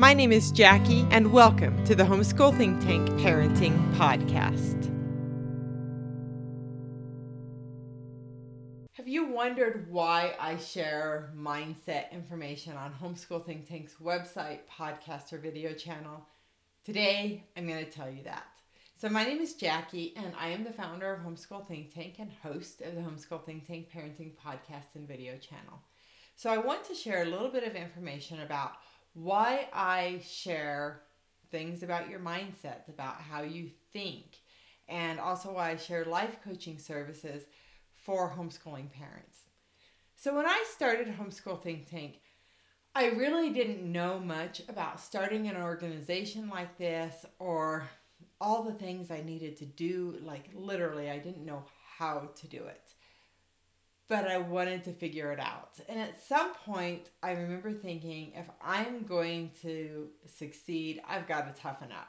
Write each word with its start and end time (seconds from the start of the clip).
My 0.00 0.14
name 0.14 0.32
is 0.32 0.50
Jackie, 0.50 1.06
and 1.10 1.30
welcome 1.30 1.84
to 1.84 1.94
the 1.94 2.04
Homeschool 2.04 2.56
Think 2.56 2.80
Tank 2.80 3.06
Parenting 3.20 3.94
Podcast. 3.96 4.86
Have 8.94 9.06
you 9.06 9.26
wondered 9.26 9.88
why 9.90 10.36
I 10.40 10.56
share 10.56 11.30
mindset 11.36 12.10
information 12.12 12.78
on 12.78 12.94
Homeschool 12.94 13.44
Think 13.44 13.68
Tank's 13.68 13.96
website, 14.02 14.60
podcast, 14.74 15.34
or 15.34 15.38
video 15.38 15.74
channel? 15.74 16.26
Today, 16.82 17.44
I'm 17.54 17.68
going 17.68 17.84
to 17.84 17.92
tell 17.92 18.08
you 18.08 18.22
that. 18.22 18.46
So, 18.96 19.10
my 19.10 19.24
name 19.24 19.42
is 19.42 19.52
Jackie, 19.52 20.14
and 20.16 20.32
I 20.40 20.48
am 20.48 20.64
the 20.64 20.72
founder 20.72 21.12
of 21.12 21.20
Homeschool 21.20 21.68
Think 21.68 21.92
Tank 21.92 22.14
and 22.18 22.32
host 22.42 22.80
of 22.80 22.94
the 22.94 23.02
Homeschool 23.02 23.44
Think 23.44 23.66
Tank 23.66 23.90
Parenting 23.94 24.32
Podcast 24.34 24.94
and 24.94 25.06
video 25.06 25.36
channel. 25.36 25.82
So, 26.36 26.48
I 26.48 26.56
want 26.56 26.84
to 26.84 26.94
share 26.94 27.22
a 27.22 27.26
little 27.26 27.50
bit 27.50 27.64
of 27.64 27.76
information 27.76 28.40
about 28.40 28.72
why 29.14 29.68
I 29.72 30.20
share 30.26 31.02
things 31.50 31.82
about 31.82 32.08
your 32.08 32.20
mindset, 32.20 32.88
about 32.88 33.20
how 33.20 33.42
you 33.42 33.70
think, 33.92 34.38
and 34.88 35.18
also 35.18 35.52
why 35.52 35.70
I 35.70 35.76
share 35.76 36.04
life 36.04 36.38
coaching 36.44 36.78
services 36.78 37.44
for 37.94 38.30
homeschooling 38.30 38.90
parents. 38.92 39.40
So, 40.16 40.34
when 40.36 40.46
I 40.46 40.64
started 40.68 41.08
Homeschool 41.08 41.62
Think 41.62 41.88
Tank, 41.88 42.20
I 42.94 43.06
really 43.06 43.50
didn't 43.50 43.90
know 43.90 44.18
much 44.18 44.62
about 44.68 45.00
starting 45.00 45.48
an 45.48 45.56
organization 45.56 46.48
like 46.48 46.76
this 46.76 47.24
or 47.38 47.88
all 48.40 48.62
the 48.62 48.72
things 48.72 49.10
I 49.10 49.22
needed 49.22 49.56
to 49.58 49.64
do. 49.64 50.18
Like, 50.22 50.50
literally, 50.54 51.10
I 51.10 51.18
didn't 51.18 51.46
know 51.46 51.64
how 51.98 52.30
to 52.34 52.46
do 52.48 52.64
it 52.64 52.94
but 54.10 54.26
I 54.26 54.38
wanted 54.38 54.82
to 54.84 54.92
figure 54.92 55.30
it 55.32 55.38
out. 55.38 55.78
And 55.88 56.00
at 56.00 56.20
some 56.20 56.52
point, 56.52 57.10
I 57.22 57.30
remember 57.30 57.72
thinking, 57.72 58.32
if 58.34 58.46
I'm 58.60 59.04
going 59.04 59.52
to 59.62 60.08
succeed, 60.26 61.00
I've 61.08 61.28
got 61.28 61.46
to 61.54 61.62
toughen 61.62 61.92
up. 61.92 62.08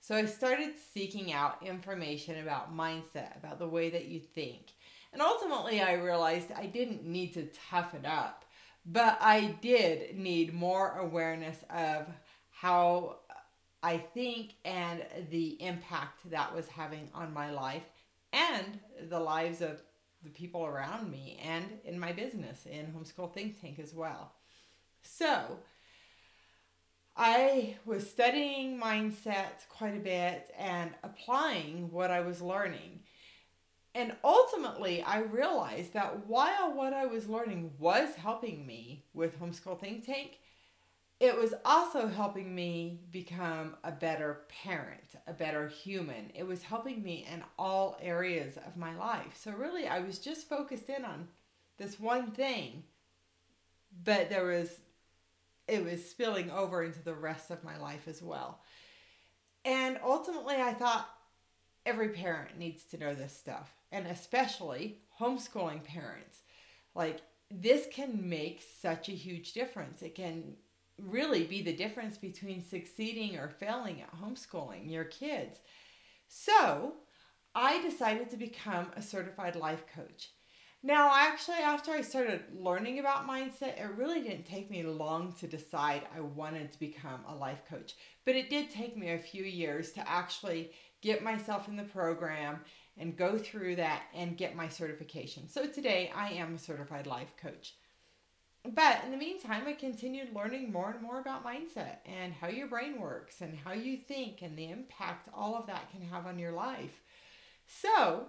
So 0.00 0.16
I 0.16 0.24
started 0.24 0.70
seeking 0.94 1.30
out 1.30 1.62
information 1.62 2.40
about 2.40 2.74
mindset, 2.74 3.36
about 3.36 3.58
the 3.58 3.68
way 3.68 3.90
that 3.90 4.06
you 4.06 4.20
think. 4.20 4.72
And 5.12 5.20
ultimately, 5.20 5.82
I 5.82 5.92
realized 5.92 6.50
I 6.50 6.64
didn't 6.64 7.04
need 7.04 7.34
to 7.34 7.46
toughen 7.70 8.06
up, 8.06 8.46
but 8.86 9.18
I 9.20 9.54
did 9.60 10.16
need 10.16 10.54
more 10.54 10.96
awareness 10.98 11.58
of 11.68 12.06
how 12.48 13.16
I 13.82 13.98
think 13.98 14.54
and 14.64 15.04
the 15.30 15.62
impact 15.62 16.30
that 16.30 16.54
was 16.54 16.68
having 16.68 17.10
on 17.12 17.34
my 17.34 17.50
life 17.50 17.84
and 18.32 18.80
the 19.10 19.20
lives 19.20 19.60
of 19.60 19.82
the 20.22 20.30
people 20.30 20.64
around 20.64 21.10
me 21.10 21.38
and 21.42 21.64
in 21.84 21.98
my 21.98 22.12
business 22.12 22.66
in 22.66 22.86
Homeschool 22.86 23.32
Think 23.32 23.60
Tank 23.60 23.78
as 23.78 23.94
well. 23.94 24.32
So, 25.02 25.58
I 27.16 27.76
was 27.84 28.08
studying 28.08 28.80
mindset 28.80 29.68
quite 29.68 29.96
a 29.96 30.00
bit 30.00 30.50
and 30.58 30.90
applying 31.02 31.90
what 31.90 32.10
I 32.10 32.20
was 32.20 32.40
learning. 32.40 33.00
And 33.94 34.16
ultimately, 34.24 35.02
I 35.02 35.18
realized 35.18 35.92
that 35.92 36.26
while 36.26 36.74
what 36.74 36.94
I 36.94 37.04
was 37.04 37.28
learning 37.28 37.72
was 37.78 38.14
helping 38.14 38.66
me 38.66 39.04
with 39.12 39.38
Homeschool 39.38 39.78
Think 39.78 40.06
Tank, 40.06 40.38
it 41.22 41.38
was 41.38 41.54
also 41.64 42.08
helping 42.08 42.52
me 42.52 42.98
become 43.12 43.76
a 43.84 43.92
better 43.92 44.40
parent, 44.48 45.14
a 45.28 45.32
better 45.32 45.68
human. 45.68 46.32
It 46.34 46.44
was 46.44 46.64
helping 46.64 47.00
me 47.00 47.24
in 47.32 47.44
all 47.56 47.96
areas 48.02 48.56
of 48.66 48.76
my 48.76 48.96
life. 48.96 49.38
So, 49.40 49.52
really, 49.52 49.86
I 49.86 50.00
was 50.00 50.18
just 50.18 50.48
focused 50.48 50.90
in 50.90 51.04
on 51.04 51.28
this 51.78 52.00
one 52.00 52.32
thing, 52.32 52.82
but 54.02 54.30
there 54.30 54.46
was, 54.46 54.80
it 55.68 55.84
was 55.84 56.04
spilling 56.04 56.50
over 56.50 56.82
into 56.82 57.04
the 57.04 57.14
rest 57.14 57.52
of 57.52 57.62
my 57.62 57.78
life 57.78 58.08
as 58.08 58.20
well. 58.20 58.58
And 59.64 60.00
ultimately, 60.02 60.56
I 60.56 60.72
thought 60.72 61.08
every 61.86 62.08
parent 62.08 62.58
needs 62.58 62.82
to 62.86 62.98
know 62.98 63.14
this 63.14 63.32
stuff, 63.32 63.72
and 63.92 64.08
especially 64.08 64.98
homeschooling 65.20 65.84
parents. 65.84 66.38
Like, 66.96 67.20
this 67.48 67.86
can 67.92 68.28
make 68.28 68.60
such 68.80 69.08
a 69.08 69.12
huge 69.12 69.52
difference. 69.52 70.02
It 70.02 70.16
can 70.16 70.56
really 70.98 71.44
be 71.44 71.62
the 71.62 71.72
difference 71.72 72.16
between 72.16 72.64
succeeding 72.64 73.36
or 73.36 73.48
failing 73.48 74.00
at 74.00 74.20
homeschooling 74.20 74.90
your 74.90 75.04
kids. 75.04 75.58
So, 76.28 76.94
I 77.54 77.82
decided 77.82 78.30
to 78.30 78.36
become 78.36 78.90
a 78.96 79.02
certified 79.02 79.56
life 79.56 79.84
coach. 79.94 80.30
Now, 80.84 81.12
actually, 81.14 81.58
after 81.58 81.92
I 81.92 82.00
started 82.00 82.42
learning 82.52 82.98
about 82.98 83.28
mindset, 83.28 83.80
it 83.80 83.94
really 83.96 84.20
didn't 84.20 84.46
take 84.46 84.70
me 84.70 84.82
long 84.82 85.32
to 85.34 85.46
decide 85.46 86.02
I 86.16 86.20
wanted 86.20 86.72
to 86.72 86.80
become 86.80 87.20
a 87.28 87.34
life 87.34 87.62
coach. 87.68 87.94
But 88.24 88.34
it 88.34 88.50
did 88.50 88.70
take 88.70 88.96
me 88.96 89.12
a 89.12 89.18
few 89.18 89.44
years 89.44 89.92
to 89.92 90.08
actually 90.08 90.72
get 91.00 91.22
myself 91.22 91.68
in 91.68 91.76
the 91.76 91.84
program 91.84 92.60
and 92.98 93.16
go 93.16 93.38
through 93.38 93.76
that 93.76 94.02
and 94.12 94.36
get 94.36 94.56
my 94.56 94.68
certification. 94.68 95.48
So 95.48 95.66
today, 95.66 96.10
I 96.16 96.30
am 96.32 96.56
a 96.56 96.58
certified 96.58 97.06
life 97.06 97.32
coach 97.40 97.74
but 98.64 99.02
in 99.04 99.10
the 99.10 99.16
meantime, 99.16 99.64
I 99.66 99.72
continued 99.72 100.34
learning 100.34 100.70
more 100.70 100.90
and 100.90 101.02
more 101.02 101.18
about 101.18 101.44
mindset 101.44 101.96
and 102.06 102.32
how 102.32 102.46
your 102.46 102.68
brain 102.68 103.00
works 103.00 103.40
and 103.40 103.58
how 103.64 103.72
you 103.72 103.96
think 103.96 104.40
and 104.40 104.56
the 104.56 104.70
impact 104.70 105.28
all 105.34 105.56
of 105.56 105.66
that 105.66 105.90
can 105.90 106.02
have 106.02 106.26
on 106.26 106.38
your 106.38 106.52
life. 106.52 107.02
So, 107.66 108.26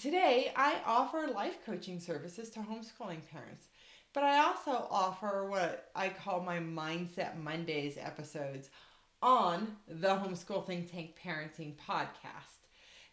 today 0.00 0.52
I 0.56 0.76
offer 0.84 1.28
life 1.32 1.58
coaching 1.64 2.00
services 2.00 2.50
to 2.50 2.60
homeschooling 2.60 3.28
parents, 3.30 3.66
but 4.12 4.24
I 4.24 4.38
also 4.38 4.88
offer 4.90 5.48
what 5.48 5.90
I 5.94 6.08
call 6.08 6.40
my 6.40 6.58
Mindset 6.58 7.40
Mondays 7.40 7.96
episodes 7.96 8.70
on 9.22 9.76
the 9.86 10.08
Homeschool 10.08 10.66
Think 10.66 10.90
Tank 10.90 11.16
Parenting 11.24 11.74
podcast. 11.76 12.64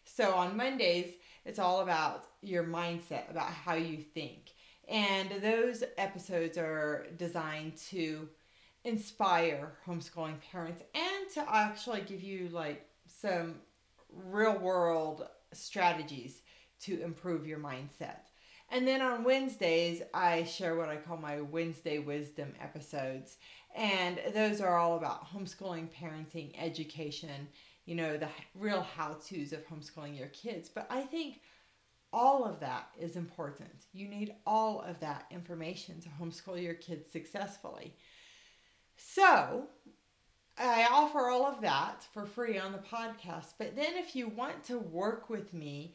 So, 0.04 0.34
on 0.34 0.56
Mondays, 0.56 1.14
it's 1.44 1.60
all 1.60 1.80
about 1.80 2.26
your 2.42 2.64
mindset, 2.64 3.30
about 3.30 3.50
how 3.50 3.74
you 3.74 3.98
think. 3.98 4.50
And 4.88 5.30
those 5.40 5.84
episodes 5.96 6.58
are 6.58 7.06
designed 7.16 7.76
to 7.90 8.28
inspire 8.84 9.72
homeschooling 9.86 10.40
parents 10.50 10.82
and 10.94 11.30
to 11.34 11.44
actually 11.48 12.00
give 12.00 12.22
you 12.22 12.48
like 12.48 12.86
some 13.06 13.56
real 14.10 14.58
world 14.58 15.28
strategies 15.52 16.42
to 16.80 17.00
improve 17.00 17.46
your 17.46 17.58
mindset. 17.58 18.26
And 18.70 18.88
then 18.88 19.02
on 19.02 19.22
Wednesdays, 19.22 20.02
I 20.14 20.44
share 20.44 20.76
what 20.76 20.88
I 20.88 20.96
call 20.96 21.18
my 21.18 21.42
Wednesday 21.42 21.98
Wisdom 21.98 22.54
episodes. 22.60 23.36
And 23.76 24.18
those 24.34 24.60
are 24.60 24.78
all 24.78 24.96
about 24.96 25.30
homeschooling, 25.30 25.88
parenting, 25.90 26.54
education, 26.58 27.48
you 27.84 27.94
know, 27.94 28.16
the 28.16 28.28
real 28.54 28.80
how 28.96 29.18
to's 29.26 29.52
of 29.52 29.66
homeschooling 29.66 30.18
your 30.18 30.28
kids. 30.28 30.68
But 30.68 30.86
I 30.90 31.02
think 31.02 31.40
all 32.12 32.44
of 32.44 32.60
that 32.60 32.88
is 32.98 33.16
important. 33.16 33.86
You 33.92 34.08
need 34.08 34.34
all 34.46 34.80
of 34.82 35.00
that 35.00 35.26
information 35.30 36.00
to 36.00 36.08
homeschool 36.08 36.62
your 36.62 36.74
kids 36.74 37.10
successfully. 37.10 37.94
So, 38.96 39.68
I 40.58 40.86
offer 40.90 41.28
all 41.28 41.46
of 41.46 41.62
that 41.62 42.06
for 42.12 42.26
free 42.26 42.58
on 42.58 42.72
the 42.72 42.78
podcast. 42.78 43.54
But 43.58 43.74
then, 43.74 43.96
if 43.96 44.14
you 44.14 44.28
want 44.28 44.64
to 44.64 44.78
work 44.78 45.30
with 45.30 45.54
me, 45.54 45.94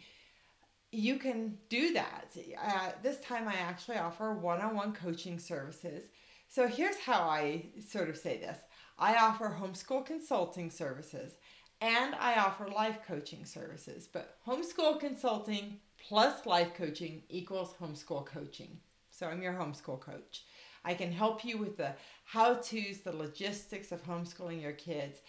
you 0.91 1.17
can 1.17 1.57
do 1.69 1.93
that. 1.93 2.35
Uh, 2.61 2.91
this 3.03 3.19
time, 3.19 3.47
I 3.47 3.55
actually 3.55 3.97
offer 3.97 4.33
one 4.33 4.61
on 4.61 4.75
one 4.75 4.93
coaching 4.93 5.37
services. 5.37 6.05
So, 6.47 6.67
here's 6.67 6.97
how 6.97 7.21
I 7.29 7.67
sort 7.87 8.09
of 8.09 8.17
say 8.17 8.39
this 8.39 8.57
I 8.97 9.15
offer 9.15 9.55
homeschool 9.61 10.05
consulting 10.05 10.71
services 10.71 11.37
and 11.79 12.15
I 12.15 12.35
offer 12.39 12.67
life 12.67 12.99
coaching 13.07 13.45
services. 13.45 14.07
But 14.11 14.37
homeschool 14.47 14.99
consulting 14.99 15.79
plus 16.07 16.45
life 16.45 16.73
coaching 16.75 17.23
equals 17.29 17.73
homeschool 17.81 18.25
coaching. 18.25 18.79
So 19.11 19.27
I'm 19.27 19.41
your 19.41 19.53
homeschool 19.53 19.99
coach. 19.99 20.43
I 20.85 20.93
can 20.93 21.11
help 21.11 21.43
you 21.43 21.57
with 21.57 21.77
the 21.77 21.93
how 22.23 22.55
to's, 22.55 22.99
the 22.99 23.15
logistics 23.15 23.91
of 23.91 24.03
homeschooling 24.03 24.61
your 24.61 24.73
kids, 24.73 25.19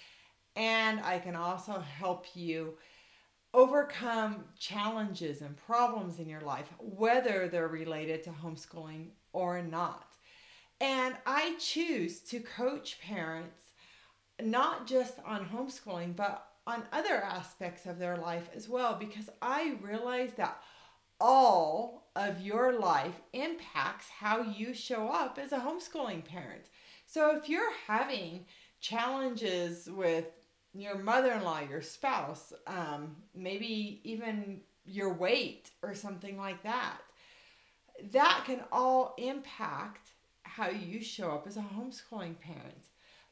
and 0.57 1.01
I 1.01 1.19
can 1.19 1.37
also 1.37 1.81
help 1.81 2.27
you 2.35 2.75
overcome 3.55 4.45
challenges 4.59 5.41
and 5.41 5.57
problems 5.57 6.19
in 6.19 6.29
your 6.29 6.43
life, 6.43 6.69
whether 6.79 7.49
they're 7.49 7.69
related 7.69 8.23
to 8.25 8.31
homeschooling 8.31 9.07
or 9.33 9.63
not. 9.63 10.15
And 10.81 11.17
I 11.27 11.57
choose 11.59 12.21
to 12.21 12.41
coach 12.41 13.01
parents 13.01 13.63
not 14.41 14.87
just 14.87 15.15
on 15.25 15.47
homeschooling, 15.47 16.15
but 16.15 16.48
on 16.69 16.85
other 16.93 17.17
aspects 17.17 17.87
of 17.87 17.99
their 17.99 18.19
life 18.19 18.51
as 18.55 18.69
well, 18.69 18.95
because 18.95 19.31
I 19.41 19.77
realize 19.81 20.33
that 20.37 20.63
all 21.19 22.11
of 22.15 22.43
your 22.43 22.79
life 22.79 23.21
impacts 23.33 24.09
how 24.11 24.43
you 24.43 24.75
show 24.75 25.09
up 25.09 25.39
as 25.43 25.53
a 25.53 25.59
homeschooling 25.59 26.25
parent. 26.25 26.67
So 27.07 27.37
if 27.37 27.49
you're 27.49 27.73
having 27.87 28.45
challenges 28.81 29.89
with 29.91 30.27
your 30.75 30.99
mother 30.99 31.33
in 31.33 31.43
law, 31.43 31.61
your 31.61 31.81
spouse, 31.81 32.53
um, 32.67 33.17
maybe 33.35 34.01
even 34.05 34.61
your 34.85 35.13
weight 35.15 35.71
or 35.83 35.95
something 35.95 36.37
like 36.37 36.63
that, 36.65 36.99
that 38.13 38.43
can 38.45 38.61
all 38.71 39.15
impact 39.17 40.11
how 40.43 40.69
you 40.69 41.03
show 41.03 41.31
up 41.31 41.47
as 41.47 41.57
a 41.57 41.61
homeschooling 41.61 42.39
parent. 42.39 42.85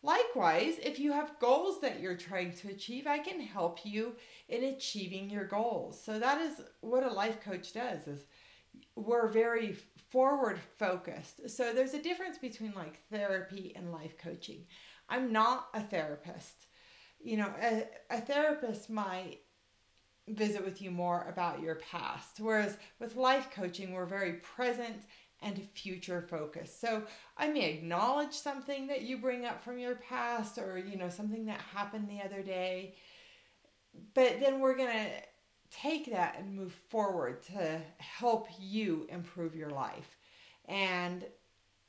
Likewise, 0.07 0.75
if 0.85 1.01
you 1.01 1.13
have 1.13 1.41
goals 1.41 1.81
that 1.81 1.99
you're 1.99 2.17
trying 2.17 2.53
to 2.53 2.69
achieve, 2.69 3.09
I 3.09 3.19
can 3.19 3.41
help 3.41 3.85
you 3.85 4.15
in 4.49 4.63
achieving 4.63 5.29
your 5.29 5.45
goals. 5.45 6.01
So 6.01 6.21
that 6.21 6.41
is 6.41 6.61
what 6.81 7.03
a 7.03 7.13
life 7.13 7.41
coach 7.41 7.73
does 7.73 8.07
is 8.07 8.21
we're 8.95 9.27
very 9.27 9.75
forward 10.11 10.61
focused. 10.79 11.51
So 11.51 11.73
there's 11.73 11.95
a 11.95 12.01
difference 12.01 12.39
between 12.39 12.73
like 12.77 13.01
therapy 13.11 13.73
and 13.75 13.91
life 13.91 14.17
coaching. 14.17 14.67
I'm 15.09 15.33
not 15.33 15.71
a 15.75 15.81
therapist. 15.81 16.69
You 17.19 17.39
know, 17.39 17.53
a, 17.61 17.89
a 18.09 18.21
therapist 18.21 18.89
might 18.89 19.41
visit 20.29 20.65
with 20.65 20.81
you 20.81 20.93
more 20.93 21.27
about 21.29 21.61
your 21.61 21.77
past, 21.77 22.39
whereas 22.39 22.79
with 23.01 23.17
life 23.17 23.49
coaching, 23.51 23.93
we're 23.93 24.07
very 24.07 24.35
present 24.35 25.03
and 25.43 25.61
future 25.75 26.23
focus. 26.23 26.75
So 26.79 27.03
I 27.37 27.49
may 27.49 27.71
acknowledge 27.71 28.33
something 28.33 28.87
that 28.87 29.03
you 29.03 29.19
bring 29.19 29.45
up 29.45 29.61
from 29.61 29.79
your 29.79 29.97
past 29.97 30.59
or, 30.59 30.79
you 30.79 30.97
know, 30.97 31.09
something 31.09 31.47
that 31.47 31.61
happened 31.61 32.09
the 32.09 32.25
other 32.25 32.43
day. 32.43 32.95
But 34.15 34.41
then 34.41 34.61
we're 34.61 34.77
going 34.77 34.93
to 34.93 35.11
take 35.71 36.11
that 36.13 36.39
and 36.39 36.55
move 36.55 36.73
forward 36.89 37.43
to 37.45 37.81
help 37.99 38.49
you 38.59 39.07
improve 39.11 39.55
your 39.55 39.71
life. 39.71 40.17
And 40.67 41.25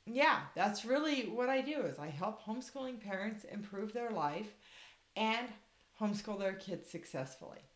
yeah, 0.06 0.40
that's 0.54 0.84
really 0.84 1.22
what 1.28 1.48
I 1.48 1.60
do 1.60 1.82
is 1.82 1.98
I 1.98 2.08
help 2.08 2.42
homeschooling 2.42 3.00
parents 3.00 3.44
improve 3.44 3.92
their 3.92 4.10
life 4.10 4.56
and 5.16 5.48
homeschool 6.00 6.38
their 6.38 6.54
kids 6.54 6.88
successfully. 6.88 7.67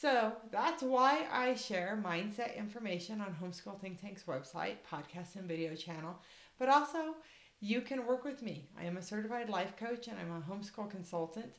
So 0.00 0.32
that's 0.52 0.84
why 0.84 1.26
I 1.32 1.54
share 1.54 2.00
mindset 2.00 2.56
information 2.56 3.20
on 3.20 3.34
Homeschool 3.42 3.80
Think 3.80 4.00
Tank's 4.00 4.22
website, 4.24 4.76
podcast, 4.88 5.34
and 5.34 5.48
video 5.48 5.74
channel. 5.74 6.14
But 6.56 6.68
also, 6.68 7.16
you 7.58 7.80
can 7.80 8.06
work 8.06 8.24
with 8.24 8.40
me. 8.40 8.68
I 8.78 8.84
am 8.84 8.96
a 8.96 9.02
certified 9.02 9.50
life 9.50 9.76
coach 9.76 10.06
and 10.06 10.16
I'm 10.16 10.30
a 10.30 10.40
homeschool 10.40 10.88
consultant. 10.88 11.54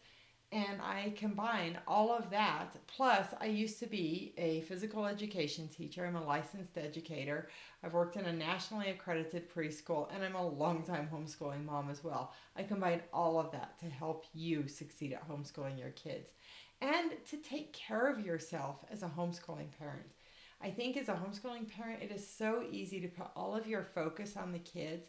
And 0.51 0.81
I 0.81 1.13
combine 1.15 1.77
all 1.87 2.11
of 2.11 2.31
that. 2.31 2.75
Plus, 2.87 3.27
I 3.39 3.45
used 3.45 3.79
to 3.81 3.85
be 3.85 4.33
a 4.35 4.61
physical 4.61 5.05
education 5.05 5.67
teacher. 5.67 6.03
I'm 6.03 6.15
a 6.15 6.25
licensed 6.25 6.75
educator. 6.75 7.49
I've 7.83 7.93
worked 7.93 8.15
in 8.15 8.25
a 8.25 8.33
nationally 8.33 8.89
accredited 8.89 9.53
preschool, 9.53 10.07
and 10.11 10.23
I'm 10.23 10.33
a 10.33 10.47
longtime 10.47 11.07
homeschooling 11.13 11.65
mom 11.65 11.91
as 11.91 12.03
well. 12.03 12.33
I 12.55 12.63
combine 12.63 13.03
all 13.13 13.39
of 13.39 13.51
that 13.51 13.77
to 13.79 13.85
help 13.85 14.25
you 14.33 14.67
succeed 14.67 15.13
at 15.13 15.29
homeschooling 15.29 15.77
your 15.77 15.91
kids 15.91 16.31
and 16.81 17.11
to 17.29 17.37
take 17.37 17.73
care 17.73 18.11
of 18.11 18.25
yourself 18.25 18.83
as 18.91 19.03
a 19.03 19.07
homeschooling 19.07 19.67
parent. 19.77 20.07
I 20.61 20.69
think 20.71 20.97
as 20.97 21.09
a 21.09 21.13
homeschooling 21.13 21.69
parent, 21.69 22.01
it 22.01 22.11
is 22.11 22.27
so 22.27 22.63
easy 22.69 22.99
to 23.01 23.07
put 23.07 23.27
all 23.35 23.55
of 23.55 23.67
your 23.67 23.83
focus 23.83 24.35
on 24.35 24.51
the 24.51 24.59
kids 24.59 25.07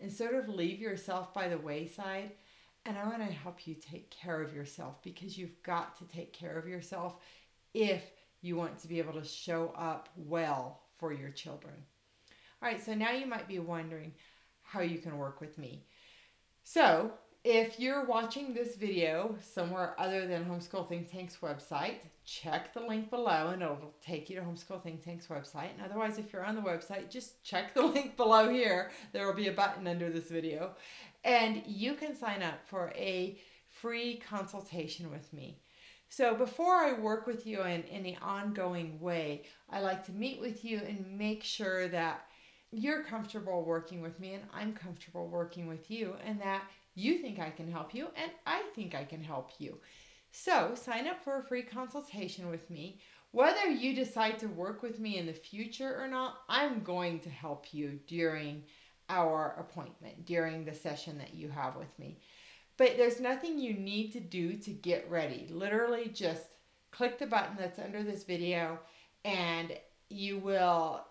and 0.00 0.12
sort 0.12 0.34
of 0.34 0.48
leave 0.48 0.80
yourself 0.80 1.32
by 1.32 1.48
the 1.48 1.58
wayside. 1.58 2.32
And 2.84 2.98
I 2.98 3.04
want 3.04 3.18
to 3.18 3.32
help 3.32 3.66
you 3.66 3.74
take 3.74 4.10
care 4.10 4.42
of 4.42 4.54
yourself 4.54 5.02
because 5.02 5.38
you've 5.38 5.62
got 5.62 5.96
to 5.98 6.04
take 6.04 6.32
care 6.32 6.58
of 6.58 6.66
yourself 6.66 7.16
if 7.74 8.02
you 8.40 8.56
want 8.56 8.78
to 8.80 8.88
be 8.88 8.98
able 8.98 9.12
to 9.14 9.24
show 9.24 9.72
up 9.76 10.08
well 10.16 10.80
for 10.98 11.12
your 11.12 11.30
children. 11.30 11.74
All 12.60 12.68
right, 12.68 12.84
so 12.84 12.94
now 12.94 13.12
you 13.12 13.26
might 13.26 13.46
be 13.46 13.60
wondering 13.60 14.12
how 14.62 14.80
you 14.80 14.98
can 14.98 15.16
work 15.16 15.40
with 15.40 15.58
me. 15.58 15.84
So, 16.64 17.12
if 17.44 17.80
you're 17.80 18.04
watching 18.04 18.54
this 18.54 18.76
video 18.76 19.34
somewhere 19.40 19.96
other 19.98 20.28
than 20.28 20.44
Homeschool 20.44 20.88
Think 20.88 21.10
Tank's 21.10 21.38
website, 21.42 21.96
check 22.24 22.72
the 22.72 22.80
link 22.80 23.10
below 23.10 23.48
and 23.48 23.62
it'll 23.62 23.92
take 24.00 24.30
you 24.30 24.36
to 24.36 24.42
Homeschool 24.42 24.80
Think 24.80 25.04
Tank's 25.04 25.26
website. 25.26 25.70
And 25.76 25.82
otherwise, 25.84 26.18
if 26.18 26.32
you're 26.32 26.44
on 26.44 26.54
the 26.54 26.62
website, 26.62 27.10
just 27.10 27.42
check 27.42 27.74
the 27.74 27.82
link 27.86 28.16
below 28.16 28.48
here. 28.48 28.92
There 29.12 29.26
will 29.26 29.34
be 29.34 29.48
a 29.48 29.52
button 29.52 29.88
under 29.88 30.08
this 30.08 30.28
video. 30.28 30.76
And 31.24 31.62
you 31.66 31.94
can 31.94 32.16
sign 32.16 32.42
up 32.42 32.66
for 32.66 32.92
a 32.96 33.38
free 33.68 34.16
consultation 34.16 35.10
with 35.10 35.32
me. 35.32 35.58
So 36.08 36.34
before 36.34 36.74
I 36.74 36.92
work 36.92 37.26
with 37.26 37.46
you 37.46 37.62
in 37.62 37.84
any 37.84 38.18
ongoing 38.20 39.00
way, 39.00 39.44
I 39.70 39.80
like 39.80 40.04
to 40.06 40.12
meet 40.12 40.40
with 40.40 40.64
you 40.64 40.78
and 40.86 41.18
make 41.18 41.42
sure 41.42 41.88
that 41.88 42.26
you're 42.70 43.04
comfortable 43.04 43.64
working 43.64 44.02
with 44.02 44.18
me 44.20 44.34
and 44.34 44.44
I'm 44.52 44.74
comfortable 44.74 45.28
working 45.28 45.66
with 45.66 45.90
you 45.90 46.14
and 46.24 46.40
that 46.40 46.64
you 46.94 47.18
think 47.18 47.38
I 47.38 47.50
can 47.50 47.70
help 47.70 47.94
you, 47.94 48.08
and 48.16 48.30
I 48.46 48.62
think 48.74 48.94
I 48.94 49.04
can 49.04 49.22
help 49.22 49.52
you. 49.58 49.78
So, 50.30 50.74
sign 50.74 51.06
up 51.06 51.22
for 51.22 51.38
a 51.38 51.42
free 51.42 51.62
consultation 51.62 52.50
with 52.50 52.68
me. 52.70 53.00
Whether 53.30 53.70
you 53.70 53.94
decide 53.94 54.38
to 54.40 54.46
work 54.46 54.82
with 54.82 54.98
me 54.98 55.16
in 55.16 55.26
the 55.26 55.32
future 55.32 55.98
or 55.98 56.06
not, 56.06 56.40
I'm 56.48 56.82
going 56.82 57.20
to 57.20 57.30
help 57.30 57.72
you 57.72 57.98
during 58.06 58.64
our 59.08 59.56
appointment, 59.58 60.24
during 60.24 60.64
the 60.64 60.74
session 60.74 61.18
that 61.18 61.34
you 61.34 61.48
have 61.48 61.76
with 61.76 61.98
me. 61.98 62.18
But 62.76 62.96
there's 62.96 63.20
nothing 63.20 63.58
you 63.58 63.74
need 63.74 64.12
to 64.12 64.20
do 64.20 64.56
to 64.56 64.70
get 64.70 65.10
ready. 65.10 65.46
Literally, 65.50 66.08
just 66.08 66.44
click 66.90 67.18
the 67.18 67.26
button 67.26 67.56
that's 67.58 67.78
under 67.78 68.02
this 68.02 68.24
video, 68.24 68.78
and 69.24 69.72
you 70.08 70.38
will 70.38 71.04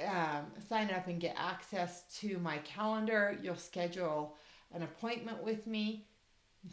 um, 0.00 0.46
sign 0.68 0.90
up 0.90 1.06
and 1.06 1.20
get 1.20 1.34
access 1.38 2.02
to 2.20 2.38
my 2.38 2.58
calendar. 2.58 3.38
You'll 3.42 3.56
schedule 3.56 4.36
an 4.74 4.82
appointment 4.82 5.42
with 5.42 5.66
me. 5.66 6.06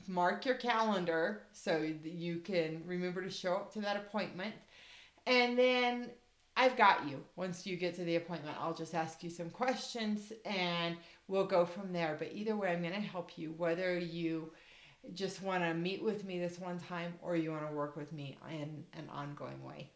Mark 0.08 0.46
your 0.46 0.56
calendar 0.56 1.44
so 1.52 1.92
you 2.04 2.38
can 2.38 2.84
remember 2.86 3.24
to 3.24 3.30
show 3.30 3.56
up 3.56 3.74
to 3.74 3.82
that 3.82 3.98
appointment. 3.98 4.54
And 5.26 5.58
then 5.58 6.10
I've 6.60 6.76
got 6.76 7.08
you. 7.08 7.24
Once 7.38 7.66
you 7.66 7.78
get 7.78 7.96
to 7.96 8.04
the 8.04 8.18
appointment, 8.18 8.58
I'll 8.60 8.74
just 8.74 8.94
ask 8.94 9.24
you 9.24 9.30
some 9.30 9.50
questions 9.50 10.34
and 10.44 10.98
we'll 11.30 11.46
go 11.46 11.66
from 11.66 11.94
there. 11.94 12.18
But 12.20 12.32
either 12.34 12.58
way, 12.58 12.74
I'm 12.74 12.82
going 12.82 12.94
to 12.94 13.00
help 13.00 13.38
you 13.38 13.54
whether 13.56 13.98
you 13.98 14.52
just 15.14 15.42
want 15.42 15.64
to 15.64 15.74
meet 15.74 16.04
with 16.04 16.26
me 16.26 16.38
this 16.38 16.60
one 16.60 16.78
time 16.78 17.14
or 17.22 17.38
you 17.38 17.52
want 17.52 17.66
to 17.66 17.74
work 17.74 17.96
with 17.96 18.12
me 18.12 18.38
in 18.52 18.84
an 18.92 19.08
ongoing 19.10 19.64
way. 19.64 19.90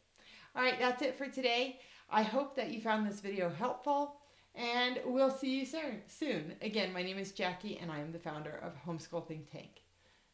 All 0.56 0.64
right, 0.64 0.80
that's 0.80 1.02
it 1.02 1.18
for 1.18 1.28
today. 1.28 1.80
I 2.10 2.24
hope 2.24 2.56
that 2.56 2.72
you 2.72 2.80
found 2.80 3.06
this 3.06 3.20
video 3.20 3.50
helpful. 3.50 4.16
And 4.56 5.02
we'll 5.06 5.32
see 5.32 5.60
you 5.60 5.66
soon. 5.66 6.54
Again, 6.62 6.94
my 6.94 7.04
name 7.04 7.18
is 7.18 7.34
Jackie, 7.34 7.78
and 7.78 7.92
I 7.92 8.00
am 8.00 8.14
the 8.14 8.20
founder 8.20 8.58
of 8.64 8.72
Homeschool 8.86 9.28
Think 9.28 9.52
Tank. 9.52 9.82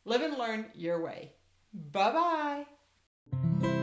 Live 0.05 0.21
and 0.21 0.37
learn 0.37 0.67
your 0.75 1.01
way. 1.01 1.31
Bye 1.73 2.65
bye 3.31 3.78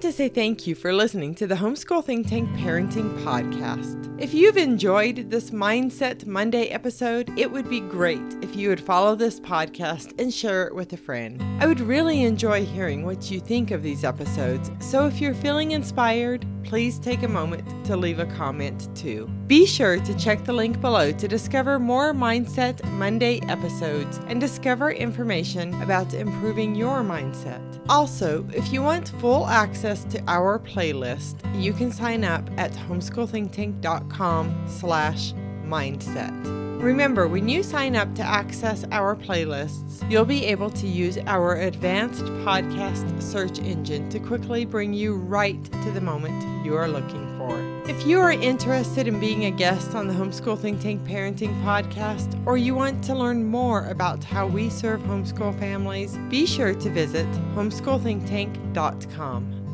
To 0.00 0.10
say 0.10 0.30
thank 0.30 0.66
you 0.66 0.74
for 0.74 0.94
listening 0.94 1.34
to 1.34 1.46
the 1.46 1.54
Homeschool 1.54 2.02
Think 2.02 2.26
Tank 2.26 2.48
Parenting 2.56 3.22
Podcast. 3.22 3.98
If 4.18 4.32
you've 4.32 4.56
enjoyed 4.56 5.30
this 5.30 5.50
Mindset 5.50 6.26
Monday 6.26 6.68
episode, 6.68 7.30
it 7.38 7.52
would 7.52 7.68
be 7.68 7.80
great 7.80 8.22
if 8.40 8.56
you 8.56 8.70
would 8.70 8.80
follow 8.80 9.14
this 9.14 9.38
podcast 9.38 10.18
and 10.18 10.32
share 10.32 10.66
it 10.66 10.74
with 10.74 10.94
a 10.94 10.96
friend. 10.96 11.42
I 11.62 11.66
would 11.66 11.80
really 11.80 12.22
enjoy 12.22 12.64
hearing 12.64 13.04
what 13.04 13.30
you 13.30 13.40
think 13.40 13.70
of 13.70 13.82
these 13.82 14.02
episodes, 14.02 14.70
so 14.80 15.06
if 15.06 15.20
you're 15.20 15.34
feeling 15.34 15.72
inspired, 15.72 16.46
please 16.64 16.98
take 16.98 17.22
a 17.22 17.28
moment 17.28 17.84
to 17.84 17.96
leave 17.96 18.20
a 18.20 18.26
comment 18.26 18.88
too. 18.96 19.26
Be 19.46 19.66
sure 19.66 19.98
to 19.98 20.18
check 20.18 20.44
the 20.44 20.52
link 20.52 20.80
below 20.80 21.12
to 21.12 21.28
discover 21.28 21.78
more 21.78 22.12
Mindset 22.12 22.82
Monday 22.92 23.40
episodes 23.48 24.18
and 24.28 24.40
discover 24.40 24.92
information 24.92 25.74
about 25.82 26.14
improving 26.14 26.74
your 26.74 27.02
mindset. 27.02 27.60
Also, 27.88 28.46
if 28.54 28.72
you 28.72 28.82
want 28.82 29.08
full 29.20 29.46
access 29.90 30.12
to 30.12 30.22
our 30.28 30.60
playlist, 30.60 31.34
you 31.60 31.72
can 31.72 31.90
sign 31.90 32.22
up 32.22 32.48
at 32.56 32.70
homeschoolthinktank.com 32.72 34.64
slash 34.68 35.32
mindset. 35.64 36.80
Remember, 36.80 37.26
when 37.26 37.48
you 37.48 37.64
sign 37.64 37.96
up 37.96 38.14
to 38.14 38.22
access 38.22 38.84
our 38.92 39.16
playlists, 39.16 40.08
you'll 40.10 40.24
be 40.24 40.46
able 40.46 40.70
to 40.70 40.86
use 40.86 41.18
our 41.26 41.56
advanced 41.56 42.22
podcast 42.44 43.20
search 43.20 43.58
engine 43.58 44.08
to 44.10 44.20
quickly 44.20 44.64
bring 44.64 44.94
you 44.94 45.16
right 45.16 45.62
to 45.64 45.90
the 45.90 46.00
moment 46.00 46.64
you 46.64 46.76
are 46.76 46.88
looking 46.88 47.26
for. 47.36 47.58
If 47.90 48.06
you 48.06 48.20
are 48.20 48.32
interested 48.32 49.08
in 49.08 49.18
being 49.18 49.46
a 49.46 49.50
guest 49.50 49.96
on 49.96 50.06
the 50.06 50.14
Homeschool 50.14 50.56
Think 50.58 50.80
Tank 50.80 51.02
Parenting 51.02 51.60
Podcast, 51.64 52.40
or 52.46 52.56
you 52.56 52.76
want 52.76 53.02
to 53.04 53.16
learn 53.16 53.44
more 53.44 53.86
about 53.86 54.22
how 54.22 54.46
we 54.46 54.70
serve 54.70 55.00
homeschool 55.00 55.58
families, 55.58 56.16
be 56.28 56.46
sure 56.46 56.74
to 56.74 56.90
visit 56.90 57.26
homeschoolthinktank.com. 57.56 59.59